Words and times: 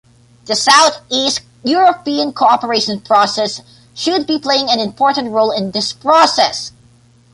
The 0.45 0.55
South-East 0.55 1.41
European 1.63 2.33
Cooperation 2.33 3.01
Process 3.01 3.61
should 3.93 4.25
be 4.25 4.39
playing 4.39 4.67
an 4.67 4.79
important 4.79 5.29
role 5.29 5.51
in 5.51 5.69
this 5.69 5.93
process. 5.93 6.71